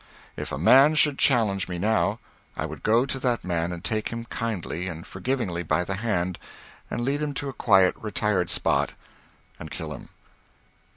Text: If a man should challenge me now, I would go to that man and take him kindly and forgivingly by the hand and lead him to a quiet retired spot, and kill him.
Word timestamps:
If 0.35 0.51
a 0.51 0.57
man 0.57 0.95
should 0.95 1.19
challenge 1.19 1.67
me 1.67 1.77
now, 1.77 2.17
I 2.57 2.65
would 2.65 2.81
go 2.81 3.05
to 3.05 3.19
that 3.19 3.43
man 3.43 3.71
and 3.71 3.83
take 3.83 4.09
him 4.09 4.25
kindly 4.25 4.87
and 4.87 5.05
forgivingly 5.05 5.61
by 5.61 5.83
the 5.83 5.97
hand 5.97 6.39
and 6.89 7.01
lead 7.01 7.21
him 7.21 7.35
to 7.35 7.49
a 7.49 7.53
quiet 7.53 7.93
retired 7.99 8.49
spot, 8.49 8.95
and 9.59 9.69
kill 9.69 9.93
him. 9.93 10.09